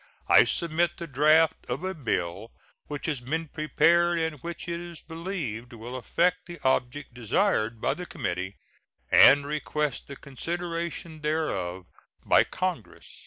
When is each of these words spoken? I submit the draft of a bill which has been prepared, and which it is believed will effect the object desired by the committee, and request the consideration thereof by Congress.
I 0.27 0.45
submit 0.45 0.97
the 0.97 1.05
draft 1.05 1.63
of 1.69 1.83
a 1.83 1.93
bill 1.93 2.51
which 2.87 3.05
has 3.05 3.19
been 3.19 3.49
prepared, 3.49 4.17
and 4.19 4.39
which 4.39 4.67
it 4.67 4.79
is 4.79 4.99
believed 4.99 5.73
will 5.73 5.95
effect 5.95 6.47
the 6.47 6.59
object 6.63 7.13
desired 7.13 7.79
by 7.79 7.93
the 7.93 8.07
committee, 8.07 8.57
and 9.11 9.45
request 9.45 10.07
the 10.07 10.15
consideration 10.15 11.21
thereof 11.21 11.85
by 12.25 12.43
Congress. 12.43 13.19